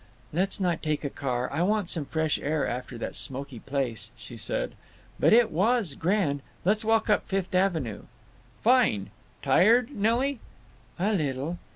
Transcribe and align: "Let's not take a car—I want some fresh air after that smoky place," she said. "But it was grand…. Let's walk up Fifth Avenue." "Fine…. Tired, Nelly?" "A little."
"Let's 0.33 0.59
not 0.59 0.81
take 0.81 1.03
a 1.03 1.11
car—I 1.11 1.61
want 1.61 1.91
some 1.91 2.05
fresh 2.05 2.39
air 2.39 2.67
after 2.67 2.97
that 2.97 3.15
smoky 3.15 3.59
place," 3.59 4.09
she 4.17 4.35
said. 4.35 4.71
"But 5.19 5.31
it 5.31 5.51
was 5.51 5.93
grand…. 5.93 6.41
Let's 6.65 6.83
walk 6.83 7.07
up 7.07 7.27
Fifth 7.27 7.53
Avenue." 7.53 8.05
"Fine…. 8.63 9.11
Tired, 9.43 9.91
Nelly?" 9.91 10.39
"A 10.97 11.13
little." 11.13 11.59